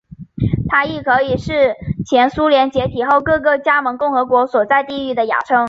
[0.67, 1.75] 它亦可以是
[2.09, 5.59] 前苏联解体后各个加盟共和国所在的地域的雅称。